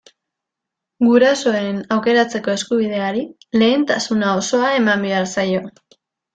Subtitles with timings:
[1.07, 3.23] Gurasoen aukeratzeko eskubideari
[3.63, 5.67] lehentasuna osoa eman behar zaio.